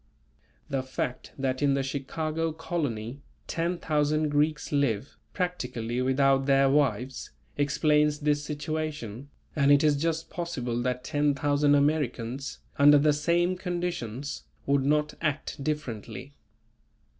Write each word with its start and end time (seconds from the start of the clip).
The 0.67 0.81
fact 0.81 1.31
that 1.37 1.61
in 1.61 1.75
the 1.75 1.83
Chicago 1.83 2.53
colony, 2.53 3.21
10,000 3.45 4.29
Greeks 4.29 4.71
live, 4.71 5.15
practically 5.31 6.01
without 6.01 6.47
their 6.47 6.71
wives, 6.71 7.29
explains 7.55 8.21
this 8.21 8.43
situation, 8.43 9.29
and 9.55 9.71
it 9.71 9.83
is 9.83 9.95
just 9.95 10.31
possible 10.31 10.81
that 10.81 11.03
10,000 11.03 11.75
Americans 11.75 12.57
under 12.79 12.97
the 12.97 13.13
same 13.13 13.55
conditions 13.55 14.45
would 14.65 14.83
not 14.83 15.13
act 15.21 15.63
differently. 15.63 16.33